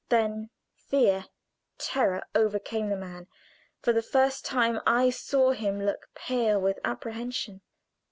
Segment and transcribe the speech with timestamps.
[0.09, 1.27] Then fear,
[1.77, 3.27] terror overcame the man
[3.83, 7.61] for the first time I saw him look pale with apprehension.